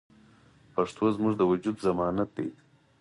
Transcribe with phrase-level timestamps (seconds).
[0.73, 2.49] پښتو زموږ د وجود ضمانت دی.